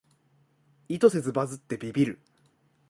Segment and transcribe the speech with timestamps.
[0.89, 2.19] 意図せずバズってビビる